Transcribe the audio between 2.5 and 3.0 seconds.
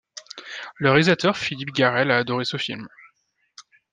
film.